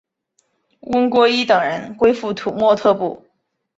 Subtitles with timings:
[0.79, 3.23] 翁郭依等人归附土默特部。